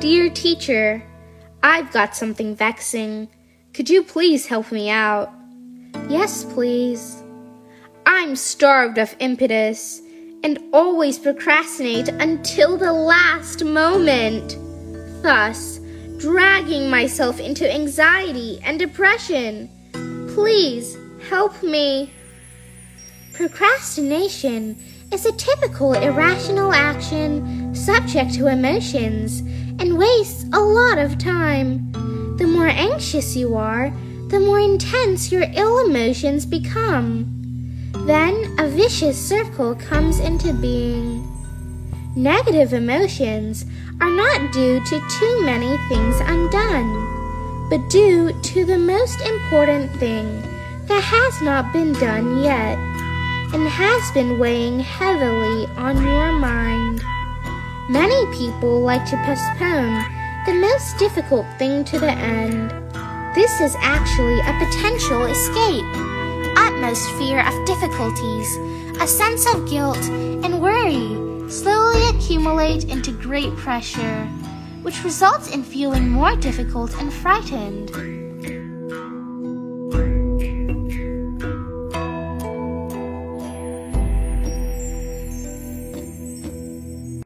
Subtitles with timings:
[0.00, 1.02] Dear teacher,
[1.62, 3.28] I've got something vexing.
[3.74, 5.30] Could you please help me out?
[6.08, 7.22] Yes, please.
[8.06, 10.00] I'm starved of impetus
[10.42, 14.56] and always procrastinate until the last moment,
[15.22, 15.80] thus
[16.16, 19.68] dragging myself into anxiety and depression.
[20.34, 20.96] Please
[21.28, 22.10] help me.
[23.34, 24.82] Procrastination
[25.12, 29.42] is a typical irrational action subject to emotions
[30.00, 31.92] wastes a lot of time.
[32.38, 33.92] The more anxious you are,
[34.28, 37.26] the more intense your ill emotions become.
[38.06, 41.28] Then a vicious circle comes into being.
[42.16, 43.66] Negative emotions
[44.00, 50.40] are not due to too many things undone, but due to the most important thing
[50.86, 52.78] that has not been done yet
[53.52, 57.02] and has been weighing heavily on your mind.
[57.90, 60.04] Many people like to postpone
[60.46, 62.70] the most difficult thing to the end.
[63.34, 65.84] This is actually a potential escape.
[66.56, 68.56] Utmost fear of difficulties,
[69.00, 69.98] a sense of guilt,
[70.44, 74.24] and worry slowly accumulate into great pressure,
[74.82, 78.29] which results in feeling more difficult and frightened.